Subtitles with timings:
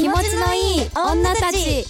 [0.00, 1.58] 気持ちのいい女たち。
[1.58, 1.84] イエイ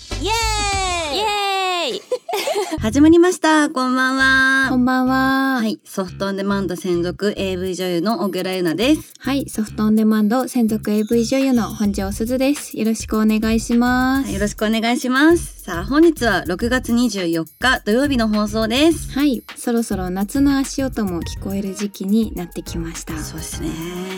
[1.18, 1.47] エーイ
[2.80, 3.70] 始まりました。
[3.70, 4.68] こんばんは。
[4.68, 5.56] こんばんは。
[5.56, 5.66] は。
[5.66, 9.14] い、ソフトオンデマンド専属 AV 女優の小倉優奈です。
[9.18, 12.78] はい、ソフトオンデマンド専属 AV 女優の本庄すずです。
[12.78, 14.24] よろしくお願いします。
[14.24, 15.62] はいよろしくお願いします。
[15.62, 19.10] さあ、本日は6月24日土曜日の放送です。
[19.12, 23.18] はい、そろそろ夏の足音も聞こえる時期になってきました。
[23.18, 23.70] そうですね。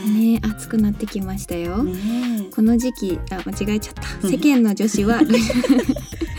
[0.06, 1.84] ね、暑くなってきましたよ。
[1.84, 4.02] ねこの時期、あ、間違えちゃった。
[4.26, 5.20] うん世間の女子は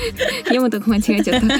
[0.45, 1.59] 読むとこ間違えちゃった、 え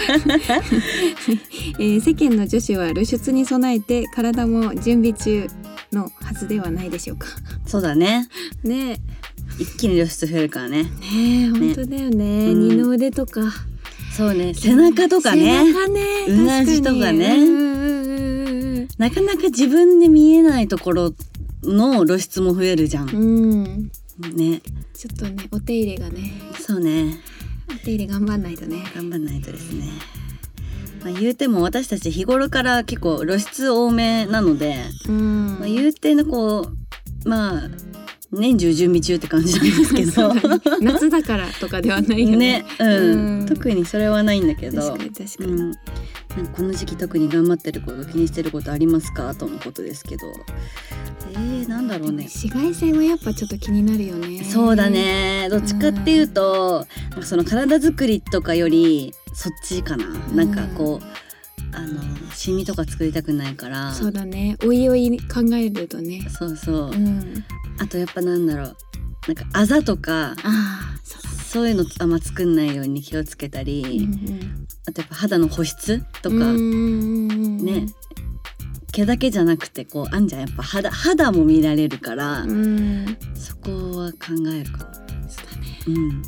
[1.80, 5.48] ー世間の女子は露出に備えて体も準備中
[5.92, 7.28] のはずではないでしょうか。
[7.66, 8.28] えそうだね。
[8.64, 9.00] ね
[9.60, 10.86] 一気に露出増えるからね。
[11.14, 12.52] え、ねえ、本当だよね。
[12.52, 13.42] うん二の腕とか。
[14.16, 14.54] そうね。
[14.54, 15.64] 背中とかね。
[15.66, 16.02] 背中ね。
[16.28, 17.62] うなじとかね
[18.98, 21.14] なかなか自分で見えないところ
[21.64, 23.10] の露出も増えるじゃん。
[23.10, 23.92] うん。
[24.36, 24.62] ね。
[24.94, 26.32] ちょっとね、お手入れがね。
[26.60, 27.20] そうね。
[27.76, 28.84] お手入れ頑張んないとね。
[28.96, 29.86] 頑張んないとですね。
[31.04, 34.76] まあ、言うても私たち日頃から結構露出多めなので、
[35.08, 35.60] うん。
[35.60, 36.68] まあ、言うてのこ
[37.26, 37.62] うまあ
[38.32, 40.34] 年中準備中って感じなんですけど
[40.82, 42.38] 夏だからとかではないよね。
[42.38, 45.52] ね、うんうん特にそれはないんだけど確かに確かに。
[45.54, 45.74] うん、
[46.38, 49.36] なんかこの時期特に頑張ってること気にしてることありますか？
[49.36, 50.28] とのことですけど
[51.32, 54.44] えー、なんだろうね紫外線はやっぱちょっと気になるよね。
[54.44, 54.90] そうだ。
[54.90, 62.02] ねどっちかっていうと、なんかその体作りとかよりそっちかな、んなんかこうあの
[62.34, 64.58] シミとか作りたくないからそうだね。
[64.66, 66.28] おいおい考えるとね。
[66.30, 67.46] そうそう、うん。
[67.80, 68.78] あとやっぱなんだろう
[69.28, 71.36] なんかあざとかああ、そうだね。
[71.44, 77.86] そういうのあんま作んないように気をつけたり、うんあとやっぱ肌の保湿とか、うんね
[78.92, 83.18] 毛だけじゃなくてこうあんじゃんやっぱ肌肌も見られるから、うん。
[83.36, 84.94] そこは考えるかも。
[85.30, 85.80] そうだね。
[85.88, 86.22] うん、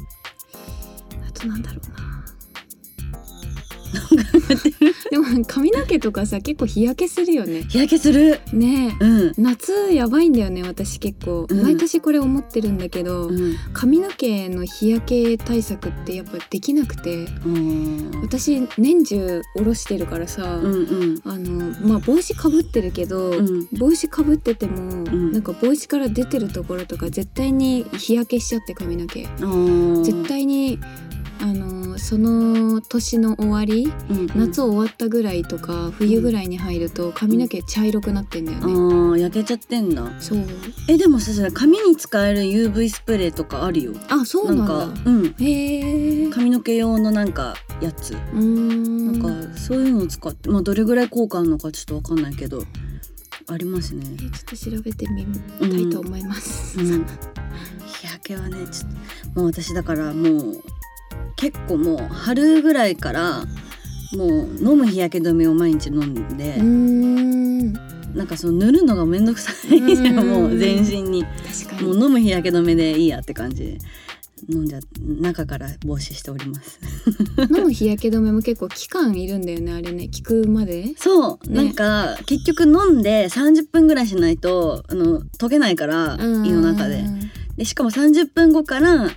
[1.27, 2.12] あとなんだろうな。
[5.11, 7.63] でも髪の毛とかさ結構日焼けするよね。
[7.69, 8.39] 日焼けする。
[8.51, 9.03] ねえ。
[9.03, 9.33] うん。
[9.37, 13.55] 夏やばいんだよね私結構、うん毎年これ思ってるんだけど、うん。
[13.73, 18.11] 髪の毛の日焼け対策ってやっぱできなくてうん。
[18.21, 21.21] 私年中下ろしてるからさ、うんうん。
[21.23, 30.03] あのまあ帽子かぶってるけど、うん帽子かぶってても、んなんか帽子から出てるところとか絶対に日焼けしちゃって髪の毛うん。
[30.03, 30.79] 絶対に
[31.39, 34.27] あのその年の終わりうん。
[34.35, 40.03] 夏終わったぐらいとか冬ぐらいに入ると髪の毛茶色くなってんだよあね、ー焼けちゃってんだ。
[40.19, 40.39] そう。
[40.89, 43.93] えでもさそれ髪に使える UV スプレーとかあるよ。
[44.09, 44.67] あそうなんだ。
[44.67, 45.35] かうん。
[45.39, 48.13] へえ髪の毛用のなんかやつ。
[48.13, 49.21] うーん。
[49.21, 52.63] なんかそういうのを使ってまあどれぐらい効果あるのかちょっとわかんないけど
[53.47, 54.05] ありますね。
[54.15, 55.25] えちょっと調べてみ
[55.59, 57.05] たいと思います、うん、
[57.85, 58.91] 日焼けはねちょっ
[59.33, 59.39] と。
[59.41, 60.63] もう私だからもう
[61.35, 63.45] 結構もう春ぐらいから
[64.15, 64.29] もう
[64.59, 66.57] 飲む日焼け止めを毎日飲んで、
[68.15, 70.29] なんかその塗るのがめんどくさいんうん。
[70.29, 71.23] もう全身に。
[71.23, 71.87] 確かに。
[71.87, 73.63] もう飲む日焼け止めでいいやって感じ。
[73.63, 73.77] で
[74.49, 74.79] 飲んじゃ
[75.21, 76.79] 中から防止しております。
[77.55, 80.09] 飲む日焼け止めも結構期間いるんだよねあれね。
[80.15, 80.93] 効くまで？
[80.97, 81.55] そう、ね。
[81.55, 87.03] なんか結局飲んで30分ぐらいしないとあの溶けないから胃の中で。
[87.57, 89.11] でしかも30分後から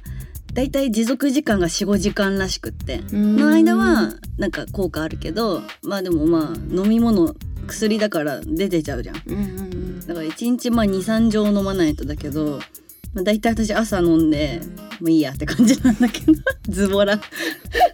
[0.56, 3.03] だいたい持続時間が45時間らしくって。
[3.12, 3.37] うん。
[3.37, 7.34] の間はなんか効果あるけどまあでもまあ飲み物
[7.67, 9.22] 薬だから出てちゃうじゃん。
[9.27, 10.00] うんうんうん。
[10.00, 12.59] だから1日まあ23錠飲まないとだけど、
[13.12, 14.62] まあ、だいたい私朝飲んで
[14.99, 16.33] もういいやって感じなんだけど。
[16.71, 17.21] ズボラ。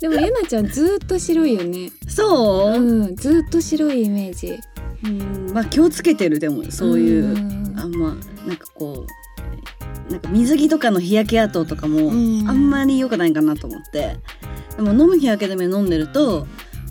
[0.01, 1.91] でもゆなちゃんずーっと白いよね。
[2.07, 4.57] そう、うんずーっと白いイメージ。
[5.05, 7.75] うんまあ気をつけてるでもそういう、ん。
[7.77, 9.22] あんまなんかこう
[10.11, 12.49] なんか水着とかの日焼け跡とかもうん。
[12.49, 14.17] あんまり良くないかなと思って。
[14.77, 16.47] でも飲む日焼け止め飲んでると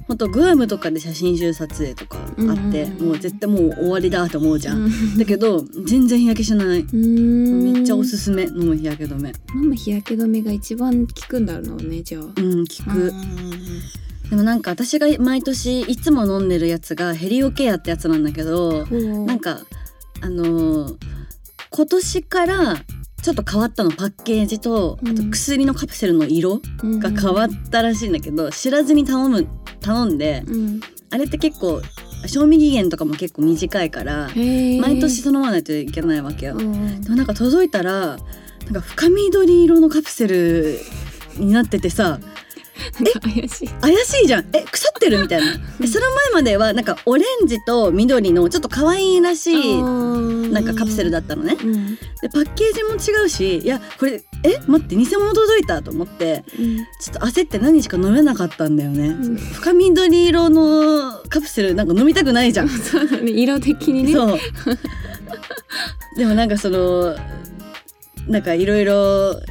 [0.08, 2.98] ほんとグアムとかで写真集撮影とかあって、うんうん。
[3.00, 5.18] うんもう絶対もう終わりだと思うじゃん、うん。
[5.18, 6.80] だけど全然日焼けしない。
[6.80, 7.74] うん。
[7.74, 9.31] めっちゃおすすめ飲む日焼け止め。
[9.56, 12.24] 飲む日焼け止めが一番効くんだろうねじゃあ。
[12.24, 14.30] うん効く、うん。
[14.30, 18.95] でもなんか私が毎年いつも飲んでるやつがヘリオケアってやつなんだけどう。
[18.95, 19.60] んなんか
[20.22, 21.20] あのー
[21.81, 22.75] 今年から
[23.24, 29.48] ちょっと変わったのパッケージとあとうん薬のカプセルの色が変わったらしいんだけど、知らずに頼む
[29.80, 30.80] 頼んでうん。
[31.10, 31.81] あれって結構
[32.28, 36.56] 賞味期限とかも結構短いから毎年頼まないといけないわけよ。
[36.56, 37.01] うん。
[37.01, 38.18] でもなんか届いたら
[38.66, 40.80] なんか深緑色のカプセル
[41.38, 42.19] になっててさ
[43.22, 43.68] 怪しい。
[43.68, 44.45] 怪しいじゃん。
[44.56, 45.57] え腐ってるみたいな。
[45.80, 51.57] でその前まではなんかオレンジと緑のちょっと可愛いらしいなんかカプセルだったのね。
[51.62, 51.95] うん。
[51.95, 56.78] でパッケージも違うしいやこれえ待って偽物届いたと思ってうん。
[56.78, 59.36] ちょっと焦って何日か飲めなかったんだよね、うん。
[59.38, 62.69] 深緑色のカプセルなんか飲みたくないじゃん。
[62.69, 64.13] そうだね色的にね。
[64.13, 64.39] そう。
[66.18, 67.16] でもなんかその
[68.28, 69.42] なんかいろいろ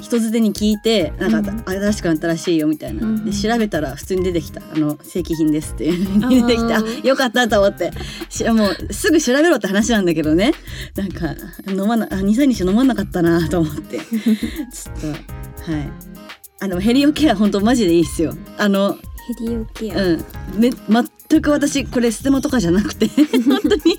[0.00, 1.62] 人づてに聞いてなんかうん。
[1.64, 4.62] 新しくなったらしいよみたいな、うんで調べたら普通に出てきた。
[4.72, 6.20] あの正規品ですっていう。
[6.28, 7.92] 出てきてああーよかったと思って。
[8.28, 10.52] しもうすぐ調べろって話なんだけどね。
[10.96, 11.34] なんか
[11.68, 13.98] 飲まなあ23日飲まなかったなと思って。
[14.00, 15.14] ちょっ
[15.66, 15.92] とはい。
[16.62, 18.34] あのヘリオケア本当マジでいいっすよ。
[18.58, 18.98] あの
[19.38, 20.24] ヘリオケア、うん、
[20.58, 23.08] め全く私これステマとかじゃなくて。
[23.46, 23.98] 本当に。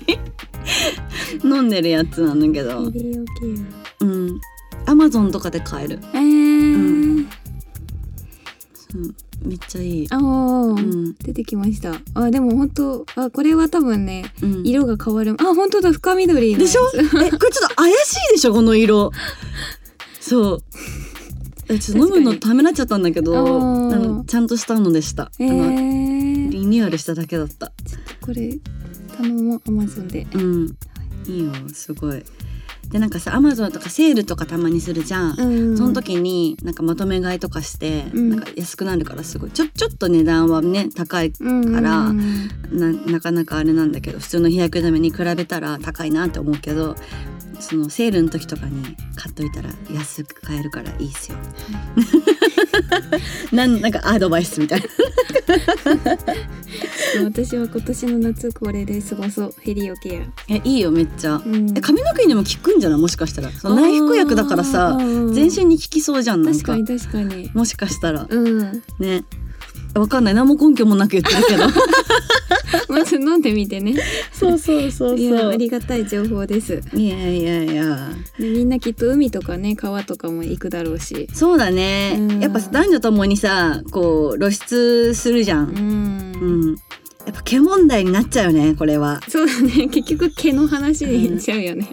[1.44, 2.90] 飲んでるやつなんだけど。
[2.90, 3.81] ヘリオケうん
[4.92, 7.26] アマゾンとかで買える、アえー、
[8.94, 9.16] うん。
[9.42, 10.06] めっちゃいい。
[10.10, 11.14] あー、うん。
[11.14, 11.94] 出てきました。
[12.14, 14.66] あでも本当あこれは多分ねうん。
[14.66, 15.34] 色が変わる。
[15.40, 15.92] あ本当だ。
[15.92, 16.82] 深緑でしょ？
[16.94, 18.52] えこれちょっと怪しいでしょ？
[18.52, 19.10] この色。
[20.20, 20.62] そう。
[21.70, 27.72] えちょっと飲むのためらっちゃったんだけどあのちゃんとしたのでした、えー、リニューアルしただけだった。
[28.20, 28.58] これ
[29.16, 30.26] 頼もうアマゾンで。
[30.34, 30.76] うん。
[31.26, 32.22] いいよすごい
[32.92, 35.78] でなんかさアマゾンとかセールとかたまにするじゃん、うん。
[35.78, 38.30] その時になんかまとめ買いとかして、うん。
[38.30, 39.50] なんか安くなるからすごい。
[39.50, 41.38] ちょちょっと値段はね高いか
[41.80, 42.48] らうん。
[42.70, 46.96] ななかなかあれなんだけど普通の日焼け止めに比べたら高いなって思うけど
[47.62, 48.82] そのセールの時とかに
[49.16, 51.38] 買っといたら安く買えるからいいっすよ。
[53.52, 54.86] なん なんかアドバイスみたいな。
[57.24, 59.54] 私は今年の夏これで過ごそう。
[59.60, 61.34] ヘリオケえいいよめっちゃ。
[61.36, 61.70] ア、うん。
[61.76, 63.00] え髪の毛にも効くんじゃない？
[63.00, 63.48] もしかしたら。
[63.48, 64.96] 内服薬だからさ
[65.32, 67.50] 全身に効きそうじゃん確かに確かに。
[67.54, 68.26] もしかしたら。
[68.28, 68.82] うん。
[68.98, 69.24] ね
[69.94, 70.34] わかんない。
[70.34, 71.64] 何も根拠もなく言ってるけど。
[72.88, 73.94] まず飲んでみてね。
[74.32, 76.80] そうそうそういやありがたい情報です。
[76.94, 78.10] いやいやいや。
[78.38, 81.28] でみんなきっと海とかね川とかも行くだろうし。
[81.32, 82.40] そうだね、うん。
[82.40, 85.66] やっぱ男女ともにさこう露出するじゃうん。
[85.66, 86.76] ん、うん。
[87.26, 89.20] やっぱ毛問題になっちゃうよねこれは。
[89.28, 89.88] そうだね。
[89.92, 91.88] 結局毛の話でいっちゃうよね、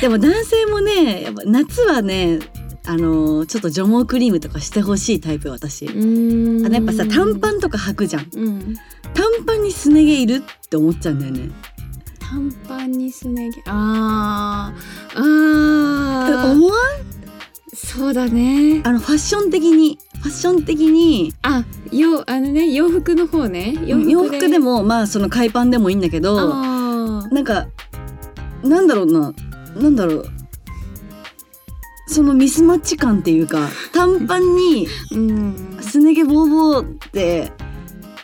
[0.00, 2.38] でも男性もねやっぱ夏はね
[2.86, 6.66] あのちょっと除毛クリームとかしてほしいタイプ私、うん。
[6.66, 8.28] あのやっぱさ短パンとか履くじゃん。
[8.34, 8.76] うん。
[9.14, 11.50] 短パンにすね毛いるって思っちゃうんだよね。
[12.20, 13.62] 短パンにすね毛。
[13.66, 15.18] あー。
[15.18, 16.52] あー。
[16.52, 16.76] 思わん
[17.74, 18.82] そうだね。
[18.84, 23.74] あのファッション的にファッション的にあよあのね洋服の方ね。
[23.86, 24.58] 洋服で。
[24.58, 27.66] もまあその海パンでもいいんだけどなんか
[28.62, 29.32] なんだろうな。
[29.74, 30.30] なんだろう
[32.06, 35.78] そのミスマッチ感っていうか短パンにうん。
[35.80, 37.52] すね毛ボーボーって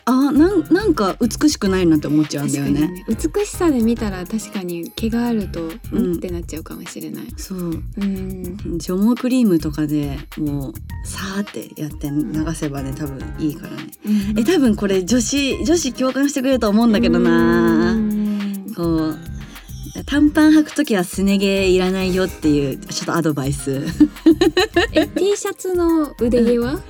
[0.06, 2.88] あなんなんか美しくないなって思っちゃうんだよね。
[2.88, 7.26] ね美しさで見たら確かに毛があるとうんうんってなっちゃうかもしれない。
[7.36, 7.58] そう。
[7.58, 8.78] うん。
[8.78, 10.72] 除毛クリームとかでもう
[11.06, 13.90] さーってやって流せばね多分いいからね。
[14.36, 17.96] え多分これ女子女子共感してくれると思うんだけどな。
[18.76, 19.18] こう
[20.06, 23.84] 短パン履くときはすね毛いらないよっていうちょっとアドバイス。
[24.92, 26.80] え T シャツの腕毛は、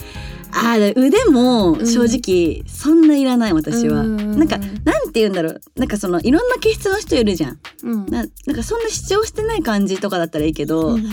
[0.53, 4.03] あー腕も正直そんないらない私は。
[4.03, 4.39] うん。
[4.39, 5.61] なんかなんて言うんだろう。
[5.77, 7.59] なんかそのいろんな毛質の人いるじゃん。
[7.85, 8.07] うん。
[8.07, 11.05] ななんかそんな主張してない感じとかだったらいいけど、うん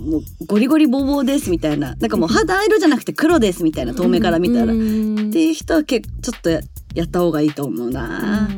[0.00, 1.94] もうゴリゴリボーボーですみたいな。
[1.96, 6.60] なんかもう肌色じゃなくて黒ですみたいな遠目から見たら、っうんていう人はけちょっとや
[6.94, 8.48] やった方がいいと思うな、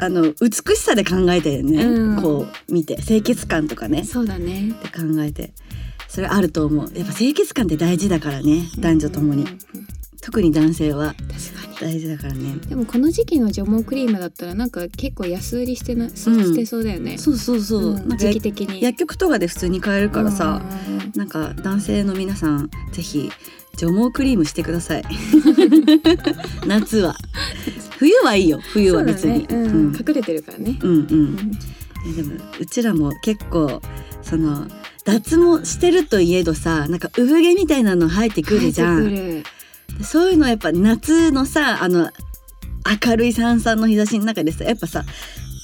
[0.00, 2.22] あの美しさで考えてね、うん。
[2.22, 4.70] こう見て清潔感とかねそうだね。
[4.70, 5.52] って考えて
[6.08, 6.90] それあると思う。
[6.94, 9.58] やっぱ清潔感って大事だからね男女ともに、うん
[10.24, 11.92] 特に男性は確かに。
[11.92, 12.56] 大事だからね。
[12.66, 17.18] でもこの時期の除毛クリームだったらなんか結構安売りしてな、そうしてそうだよね。
[17.18, 18.16] そうそうそう、うん。
[18.16, 18.80] 時期的に。
[18.80, 21.12] 薬局とかで普通に買えるからさ、うん。
[21.14, 23.30] なんか男性の皆さんぜひ
[23.76, 25.04] 除毛クリームしてください。
[26.66, 27.16] 夏は
[27.98, 29.40] 冬はいいよ冬は別に。
[29.40, 29.64] そうだね。
[29.64, 29.96] うん。
[29.96, 30.78] 隠れてるからね。
[30.82, 31.36] うんうん。
[32.16, 33.80] でもうちらも結構
[34.22, 34.68] その
[35.04, 39.04] 脱毛してるといえどさなんか産毛みたいなの生えてくるじゃん。
[39.04, 40.04] 生えてくる。
[40.04, 42.10] そういうのやっぱ夏のさあの
[43.06, 45.04] 明るいさんさんの日差しの中でさやっぱさ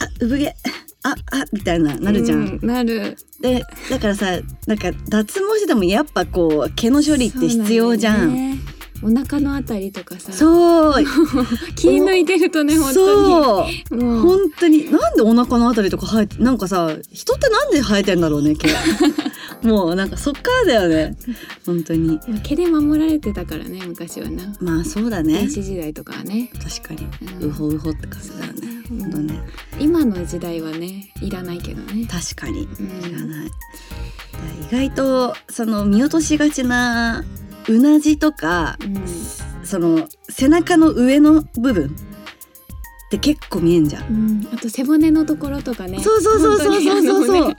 [0.00, 0.54] あ産毛
[1.02, 1.14] ああ
[1.52, 3.16] みたいななるじゃん、うなる。
[3.40, 4.26] でだからさ
[4.66, 8.34] なんか脱毛しててもやっぱこう毛の処理って必要じゃん。
[8.34, 8.58] ね
[9.02, 10.32] お腹のあたりとかさ。
[10.32, 11.04] そう。
[11.74, 13.96] 気抜いてるとね本当そう。
[13.96, 14.02] に。
[14.02, 14.90] もう本当に。
[14.90, 18.68] なんでお腹のあたりとか生えてなんかさ人ってなんで生えてんだろうね毛。
[19.66, 21.16] もうなんかそっからだよね。
[21.64, 22.18] 本当に。
[22.42, 24.42] 毛で守られてたからね昔はな。
[24.60, 25.34] まあそうだね。
[25.34, 26.50] 原始時代とかはね。
[26.62, 27.06] 確かに、
[27.42, 29.40] ううんほうほって感じだよね、うん本当ね。
[29.78, 32.06] 今の時代はねいらないけどね。
[32.06, 32.68] 確かに。
[32.78, 33.10] うん。
[33.10, 37.24] いらない、意外とその見落としがちな
[37.70, 39.04] うなじとかうん。
[39.64, 44.04] その背中の上の部分って結構見えんじゃん。
[44.04, 46.00] うん、あと背骨のところとかね。
[46.00, 47.26] そうそうそうそうそうそう。
[47.26, 47.56] そう、あのね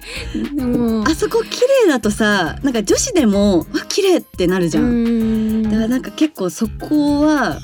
[0.53, 5.63] でもあそこ綺麗だとさなんか女子でもあ綺麗ってなるじゃん、うん。
[5.63, 7.59] だからなんか結構そこは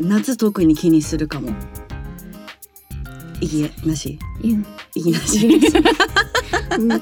[0.00, 1.50] 夏特に気にするかも。
[3.40, 4.18] いいえなし。
[4.42, 4.58] いや。
[4.94, 5.46] いいなし。
[5.46, 5.60] うん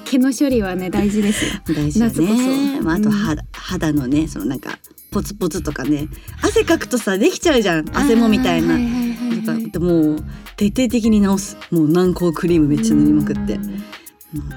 [0.05, 1.51] 毛の処理はね大事ですよ。
[1.75, 2.83] 大事だね、そ。
[2.83, 3.13] まあ、あとうん。
[3.13, 4.79] 肌,、肌のねそのなんか
[5.11, 6.09] ポツポツとかね。
[6.43, 7.89] 汗かくとさできちゃうじゃん。
[7.97, 8.75] 汗もみたいな。
[8.75, 9.63] あーはいはいはいはい。
[9.63, 10.17] やっぱもう
[10.57, 11.57] 徹底的に直す。
[11.71, 13.59] もう軟膏クリームめっちゃ塗りまくって、う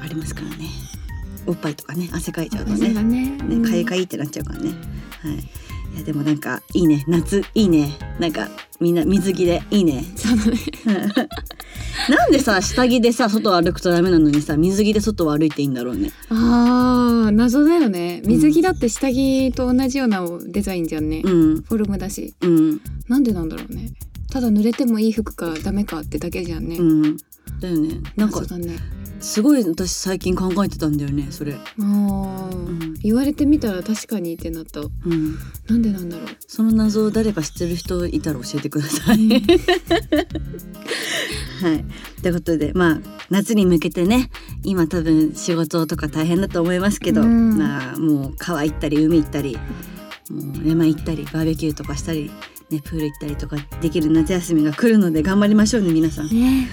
[0.02, 0.70] ありますからね。
[1.46, 3.30] おっぱいとかね汗かいちゃうと汗ねがね。
[3.30, 4.70] ねかゆかゆってなっちゃうからね。
[5.22, 5.67] はい
[5.98, 7.04] いやでもなんかいいね。
[7.08, 7.98] 夏いいね。
[8.20, 8.48] なんか
[8.80, 10.04] みんな水着でいいね。
[10.16, 10.58] そうだね。
[12.08, 16.12] なんでさ下着でさ外を歩くとダメなのにさ水着で外を歩いていいんだろうね。
[16.30, 18.22] あー謎だよね。
[18.26, 21.62] 水着だって下着と同じようなデザインじゃんね、うん。
[21.64, 22.36] フォルムだし。
[22.42, 22.82] うん。
[23.08, 23.92] なんでなんだろうね。
[24.30, 27.18] ただ濡れてもいい服かダメかってだけじゃんね、うん。
[27.60, 28.02] だよね。
[28.16, 28.76] なんかね
[29.28, 31.54] すごい私最近考えてたんだよねそれ。
[31.54, 32.94] あー、ん。
[33.04, 34.80] 言われてみたら確かにってなった。
[34.80, 35.38] うん。
[35.68, 36.28] なんでなんだろう。
[36.48, 39.18] その謎を誰か知ってる人いたら教えてください。
[41.60, 41.84] はい。
[42.22, 44.32] ということで、まあ、夏に向けてね、
[44.64, 47.58] 今多分仕事とか大変だと思いますけど、うん。
[47.58, 49.58] まあ、もう川行ったり、海行ったり、
[50.30, 52.32] もう山行ったり、バーベキューとかしたり、
[52.70, 56.28] ね、プール行ったりとかできる夏休みが来るので頑張りましょうね、皆さん。
[56.30, 56.68] ね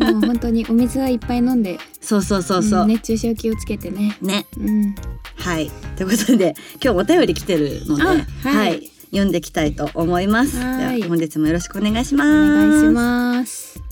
[0.00, 2.84] もう本当にお水はいっぱい飲んでそうそうそうそう。
[2.84, 4.46] ん熱中症気をつけてねね。
[4.58, 4.94] うん
[5.36, 5.70] はい。
[5.96, 10.58] ということで、今日お便り来てるので、あはい読んでいきたいと思います。
[10.58, 12.30] ではいは本日もよろしくお願いしおます。
[12.30, 13.91] 願いします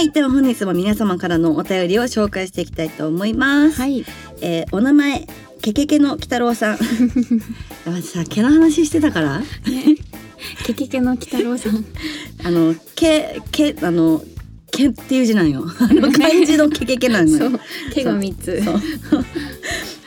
[0.00, 3.78] はい、では本日も皆様からのお便りを紹介していきたいと思います。
[3.78, 4.02] はい
[4.40, 5.26] えーお名前
[5.60, 6.78] ケケケの鬼太郎さん。
[8.02, 9.42] さ毛の話してたから、
[10.64, 11.84] ケケケの鬼太郎さん
[12.42, 14.24] あの毛毛あの
[14.72, 15.70] 毛っていう字なんよ。
[15.78, 17.38] あの漢字のケケケなのよ。
[17.38, 17.60] そう
[17.92, 18.62] 毛が三つ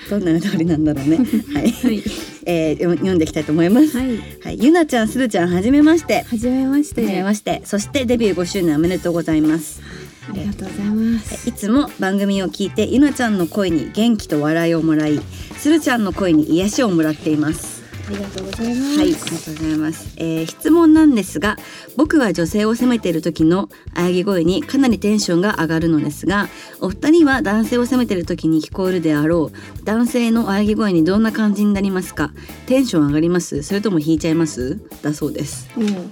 [0.09, 1.17] どんな通りなんだろうね。
[1.53, 2.03] はい、はい
[2.45, 3.97] えー、読読んでいきたいと思います。
[3.97, 6.23] はいはい、ゆなちゃん、するちゃん、はじめまして。
[6.23, 7.61] はじめましてはじめまして。
[7.65, 9.81] そしてデビュー5周年おめでとうございます。
[10.29, 15.19] ありがとうございますいつも番組を聞いてゆなちゃんの声に元気と笑いをもらい
[15.57, 18.97] するちゃんの声に癒しをもらっていますありがとうございます。
[18.97, 21.57] はいありがとうございます、えー質問なんですが
[21.97, 26.47] 僕は女性を責めている時の喘ぎ声にかなりテンションが上がるのですが
[26.81, 32.31] お二人は男性を責めている時に聞こえるであろう男性の喘ぎ声にどんな感じになりますか？
[32.65, 33.63] テンション上がります？
[33.63, 34.79] それとも引いちゃいます？
[35.01, 35.69] だそうです。
[35.77, 36.11] うん。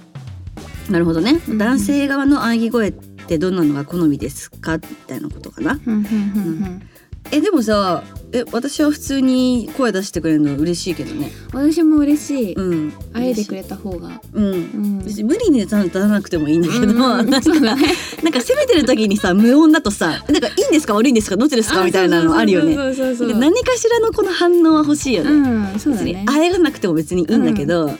[0.92, 4.78] なるほどね、うん男性側の喘ぎ声ってどんなのが好みですか？
[4.78, 5.76] みたいなことかな。
[5.76, 6.88] ふんふんふんふん
[7.30, 11.30] えでもさえ私は普通に声出してくれるの嬉しいけどね。
[11.52, 12.54] 私も嬉しい。
[12.54, 12.92] うん。
[13.12, 14.20] 会えてくれた方が。
[14.32, 14.44] うん。
[14.44, 15.02] うん。
[15.04, 16.96] 無理に出さなくてもいいんだけど、うん。
[16.96, 17.76] なんかね。
[18.22, 22.74] なんか責めてる時にさ無音だとさなんかいいんですか悪いんですかどっちですかみたいなのあるよね。
[22.74, 25.78] 何かしらのこの反応は欲しいよね、うん。
[25.78, 26.24] そうだね。
[26.26, 27.90] あえがなくても別にいいんだけど、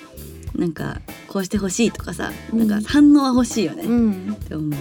[0.57, 4.37] なんかこうしてほしいとかさなんかうん反応は欲しいよね、っうん。
[4.49, 4.73] て思う。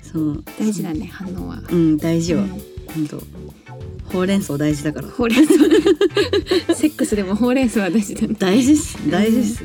[0.00, 0.44] そう。
[0.60, 1.60] 大事だね反応は。
[1.68, 3.22] うん大事よ、うん本当。
[4.12, 5.08] ほうれん草大事だから。
[5.08, 5.54] ほうれん草。
[6.74, 8.34] セックスでもほうれん草は大事だね。
[8.38, 9.10] 大事です。
[9.10, 9.64] 大事です、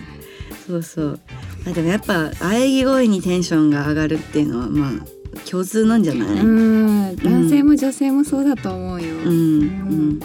[0.67, 1.19] そうそう。
[1.67, 4.91] あでもやっぱ喘ぎ声にテンションが上がるっていうのはまあ
[5.49, 7.11] 共通なんじゃない、ううん。
[7.11, 9.15] ん男性も女性もそうだと思うよ。
[9.25, 10.19] うん。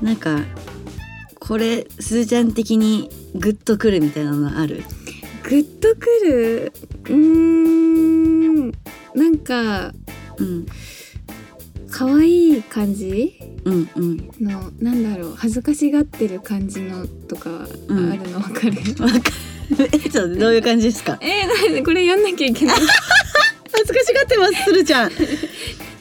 [0.00, 0.40] なんか
[1.38, 4.82] これすずちゃん的にグッとくるみたいなのある？
[5.44, 6.72] グッとくる？
[7.04, 8.72] うーん。
[9.14, 9.92] なんか
[10.38, 10.66] うん
[11.90, 13.34] 可愛い感じ？
[13.64, 14.16] うんうん。
[14.40, 15.34] のなんだろう？
[15.36, 18.18] 恥ずかしがってる感じのとかあうん。
[18.18, 19.18] るのわかる、わか
[19.78, 19.88] る。
[19.92, 21.18] えちょっとどういう感じですか？
[21.22, 22.76] えー、なんでこれやんなきゃいけない？
[23.72, 25.10] 恥ずかしがってますするちゃん。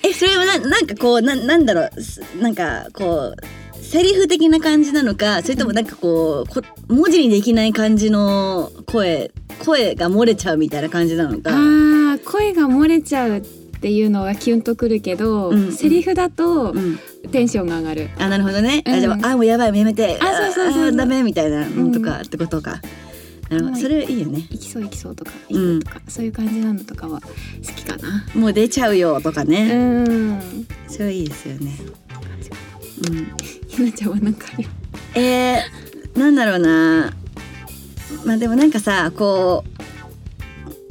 [0.03, 2.01] えそれはななんかこうななんだろう？
[2.01, 9.31] すなんかこうセリフ的な感じなのかそれともなんかこうこ文字にできない感じの声
[9.63, 11.51] 声が漏れちゃうみたいな感じなのか？
[11.51, 13.43] あー声が漏れちゃう
[13.77, 16.97] っていうのがキュンとくるけど、うんセリフだとうん、
[17.31, 18.93] テンションが上がる、あなるほどね、うん。
[18.93, 20.17] あじゃああもうやばいやめて。
[20.19, 22.81] あそうそうそうダメみたいなのとかってことか、
[23.49, 23.77] なるほど。
[23.77, 24.47] それいいよね。
[24.49, 27.27] 行きそう行きそうとかうん行くとか、そういう感じなのとかは好
[27.75, 28.25] きかな。
[28.33, 30.67] もう出ちゃうよとかね、うん。
[30.87, 31.77] それはいいですよね。
[33.07, 33.27] うん。
[33.67, 34.63] ひなちゃんはなんかある？
[34.63, 34.69] よ
[35.15, 37.13] えー、なんだろうな。
[38.25, 39.63] まあでもなんかさこ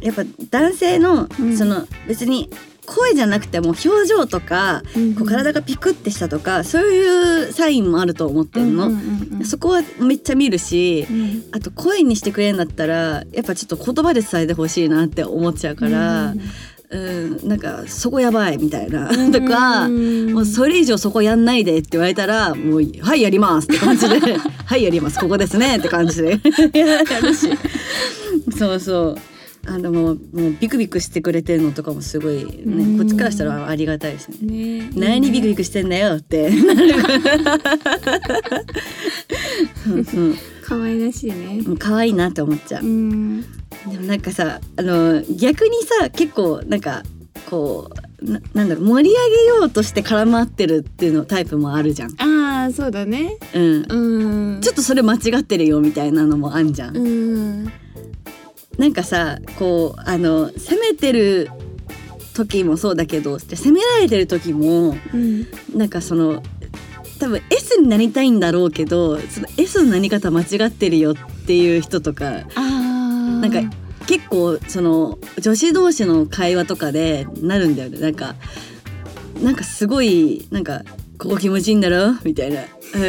[0.02, 1.56] うやっぱ男性の、うん。
[1.56, 2.50] その別に
[2.86, 4.82] 声じゃなくても表情とか、
[5.18, 9.44] こう体がピクってしたとかそういうサインもあると思ってんの、うんうんうんうん。
[9.44, 11.44] そこはめっちゃ見るしうん。
[11.52, 16.34] あと声にしてくれんだったらやっぱちょっと言葉で伝えてほしいなって思っちゃうから、
[16.90, 17.48] うん。
[17.48, 19.32] なんかそこやばいみたいな、うん。
[19.32, 24.18] とか、うんもうそれ以上そこやんないでって言われたらもう「はいやります」って感じで
[24.64, 25.18] 「はいやります。
[25.18, 26.40] ここですね」って感じで。
[26.74, 27.48] やるし。
[28.56, 29.33] そうそう
[29.66, 32.98] あのもうもうビクビクしてくれてるのとかもすごいねうん。
[32.98, 34.80] こっちからしたらありがたいですね。
[34.80, 36.50] ね何ビクビクしてんだよって。
[40.64, 41.60] 可愛らしいね。
[41.78, 42.84] 可愛いなって思っちゃう。
[42.84, 42.86] う。
[42.86, 43.42] ん。
[43.42, 43.46] で
[43.86, 47.02] もなんかさあの逆にさ結構なんか
[47.48, 47.90] こ
[48.22, 52.10] うななんだろう盛り上げようとして絡まってるっていうのタイプもあるじゃん。
[52.20, 53.38] ああそうだね。
[53.54, 54.60] うん、うん。
[54.60, 56.96] ちょっとそれ間違ってるよみたいなのもあんじゃん。
[56.96, 57.72] うん
[58.78, 61.50] なんかさこうあの攻めてる
[62.34, 65.46] 時もそうだけど攻められてる時もうん。
[65.74, 66.42] なんかその
[67.18, 71.14] 多分 S になりたいんだろうけどその S のなり方間違ってるよっ
[71.46, 73.60] ていう人とかなんか
[74.06, 77.98] 結構その女子同士の会話とかでなるんだよね。
[78.00, 78.34] なんか
[79.42, 80.82] なんかすごいなんか
[81.18, 82.60] 「ここ気持ちいいんだろ?」みたいな。
[82.60, 82.64] う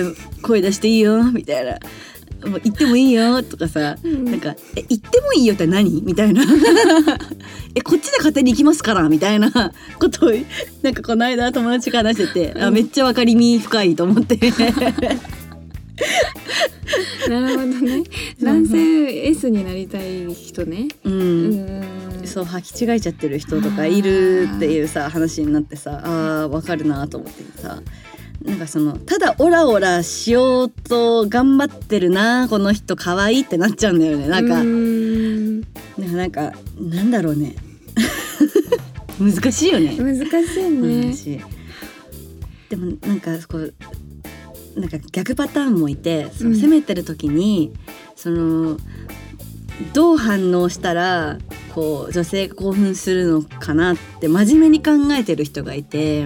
[0.09, 1.77] ん「声出していいよ」みたいな
[2.45, 4.25] 「もう言ってもいいよ」とかさうん。
[4.25, 6.43] なんか「え言ってもいいよって何?」みたいな
[7.75, 9.51] 「えこっちで勝手に行きますから」みたいな
[9.99, 10.31] ことを
[10.81, 14.37] なんかこの間友達が話してて、あめっちゃ分かりみ深いと思って。
[17.29, 18.03] なるほどね。
[18.41, 20.87] 男性 S になりたい人ね。
[21.03, 21.49] う、うん。
[21.49, 27.81] んそう履き違えちゃってる人とかいるっていうさ話になってさあーわかるなと思ってさ
[28.45, 34.27] なんかそのただオラオラしようと頑張ってるなこの人可愛いってなっちゃうんだよね。
[34.27, 35.61] なんか、うん。
[35.97, 37.55] なんかなんだろうね。
[39.19, 39.95] 難しいよね。
[39.97, 41.01] 難しいね。
[41.01, 41.41] 話
[42.69, 43.73] でもなんかこう
[44.75, 46.55] なんか逆パターンもいてそのうん。
[46.55, 47.73] 攻めてる時に、
[48.15, 48.77] その
[49.93, 51.37] どう反応したら
[51.73, 56.25] こう女性が興奮するのかなって真面目に考えてる人がいて、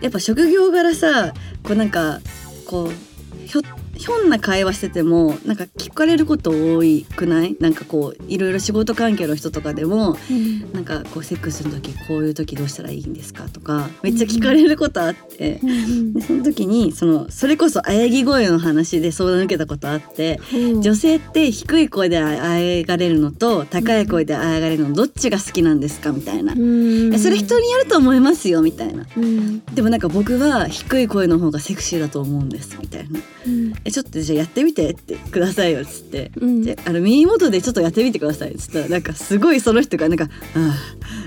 [0.00, 1.32] やっぱ職業柄さ
[1.64, 2.20] こうなんか
[2.66, 3.62] こうひょ
[3.96, 7.56] ひょんな会話しててもなんか聞かれること多いくない？
[7.60, 10.72] なんかこういろいろ仕事関係の人とかでもうん。
[10.72, 20.78] なんかこうセックスの時こういう時どうしたらいいんですかとかめっちゃ聞かれることあって、うんでその時にそのそれこそ喘ぎ声の話で相談受けたことあってう。
[20.78, 26.54] ん女性って低い声であえがれるのと高い声であえがれるのどっちが好きなんですかみたいな。
[26.54, 27.14] うん。
[27.14, 29.06] えそれ人によると思いますよみたいな。
[29.16, 29.64] うん。
[29.66, 33.20] でもなんか僕は低い声の方がセクシーだと思うんですみたいな。
[33.46, 36.30] うんえちょっとじゃあやってみてってくださいよっつって。
[36.40, 36.62] うん。
[36.62, 40.58] であの耳元でちょっとやってみてくださいっつったらなんかすごいその人がなんか「あ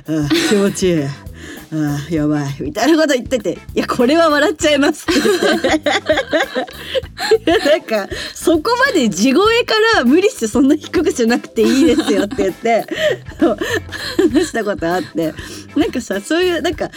[0.08, 1.04] あああ気持ちいい
[1.76, 5.06] ああやばい」みたいなこと言ってて「いやこれは笑っちゃいます」
[7.46, 12.86] なんかそこまで地声から無理してそんな低くしなくていいですよって言って
[14.34, 15.34] 話したことあって。
[15.76, 16.90] なんかさそういうなんか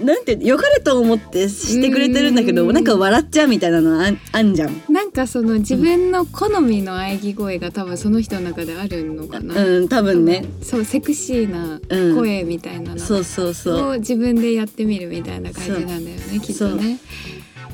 [0.00, 2.74] なんて良かれと思ってしてくれてるんだけどうん。
[2.74, 4.82] なんか笑っちゃうみたいなのあんあんじゃん。
[4.88, 10.44] なんかその自分の好みの喘ぎ声が多分その人の中であるのかな、うん多分ね。
[10.62, 12.98] そうセクシーなうん声みたいなの。
[12.98, 13.88] そうそうそう。
[13.90, 16.98] を自分でやってみるみたいな感じなんだよねきっとね。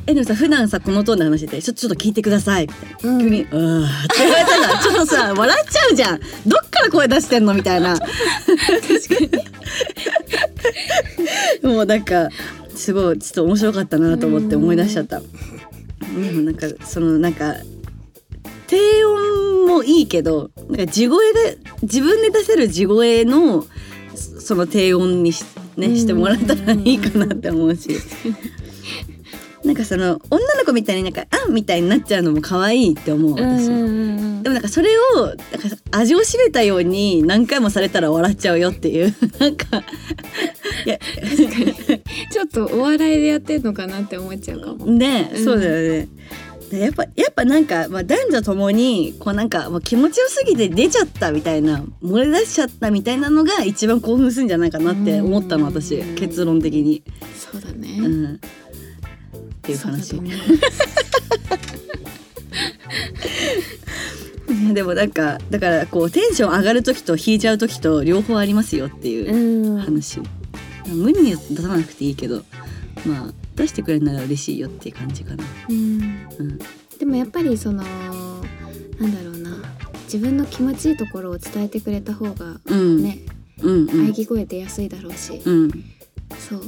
[0.06, 2.66] えでもさ普段さこのトーンで話しててちょちょっと聞いてください。
[2.66, 3.20] みたいな、うん。
[3.20, 6.20] 急に「うー」って言われたらちょっとさ笑っちゃうじゃん。
[6.46, 7.98] どっから声出してんのみたいな。
[7.98, 8.14] 確か
[11.62, 11.70] に。
[11.70, 12.30] もうなんか
[12.74, 15.20] すごいちょっと面白かったなと思って思い出しちゃった。
[15.20, 15.26] で
[16.32, 17.56] もなんかそのなんか
[18.66, 21.40] 低音もいいけどなんか地声が
[21.82, 23.66] 自分で出せる地声の
[24.14, 25.44] そその低音にし,、
[25.80, 27.88] ね、してもらったらいいかなって思うし。
[29.64, 34.42] なんかその女の子みたいになんか「あん」みたいになっちゃうのも可愛いって思う私、うんうんうん。
[34.42, 35.42] でもなんかそれをなんか
[35.90, 39.14] 味を占めたように何回もされたら笑っちゃうよっていう。
[39.38, 39.82] なんか
[40.86, 40.98] いや。
[42.32, 44.86] ちょっとお笑いでやってんのかなって思っちゃうかも。
[44.86, 45.44] ね、うん。
[45.44, 45.88] そうだよね。
[45.88, 46.08] で
[46.76, 55.96] やっぱやっぱなんか、まあ、男女ともにこうなんかもう気持ちよすぎて出ちゃったみたいな漏れ出しちゃったみたいなのが一番興奮するんじゃないかなって思ったの私。
[55.96, 57.02] うん結論的に。
[57.34, 57.96] そうだね。
[57.98, 58.38] うん、っ
[59.62, 60.08] ていう話。
[60.08, 60.20] そう。
[64.74, 69.78] でもなんかだからこうテンション上がる時と引いちゃう時と両方ありますよっていううん。
[69.78, 70.20] 話、
[70.86, 72.42] 無理に出さなくていいけど
[73.06, 75.44] まあ出してくれるなら嬉しいよっていう感じかな。
[75.68, 75.76] うん
[76.38, 76.58] うん
[76.98, 77.88] でもやっぱりそのな
[79.06, 79.56] んだろうな
[80.04, 83.18] 自分の気持ちいいところを伝えてくれた方がうんね、
[83.62, 85.70] うんうん喘ぎ声出やすいだろうし、うん
[86.38, 86.62] そう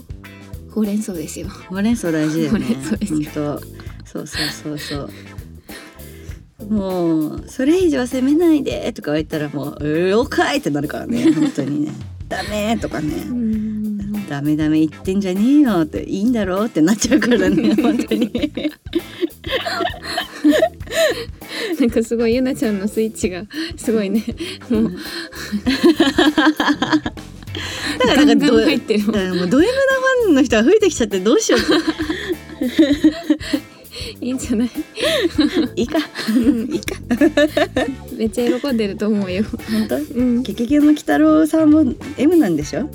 [0.70, 1.48] ほうれん草ですよ。
[1.68, 2.64] ほうれん草大事だよね。
[2.64, 3.60] ほうれん草
[4.06, 5.10] そうそうそうそう。
[6.70, 9.78] もうそれ以上責めないでとか言ったらもう
[10.08, 11.92] 「了解!」ってなるからね本当にね
[12.28, 13.71] 「ダメ!」とかねうん
[14.28, 18.30] 「ダメダメ言ってんじゃねえよ」って「いいんだろ?」ってなっちゃうからね 本当に。
[21.78, 23.44] なんかすごいゆなちゃんのスイッチが
[23.76, 24.24] すごいね
[24.68, 24.92] もう
[27.98, 29.72] だからガンガなんかどン入ってるだからもうド M な
[30.24, 31.60] ファンの人が増えてきちゃってどうしよう
[34.22, 34.70] いいんじゃない？
[35.76, 35.98] いいか。
[35.98, 36.02] い
[36.76, 36.96] いか。
[38.16, 39.42] めっちゃ喜んでると思うよ。
[39.44, 39.96] 本当？
[39.96, 41.84] うん、ゲゲゲの鬼太郎さんも
[42.16, 42.88] M なんでしょ？